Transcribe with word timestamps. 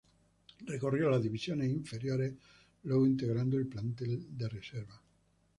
Recorrió 0.65 1.11
las 1.11 1.21
divisiones 1.21 1.69
inferiores, 1.69 2.33
luego 2.85 3.05
integrando 3.05 3.57
el 3.59 3.67
plante 3.67 4.05
de 4.31 4.49
reserva. 4.49 4.99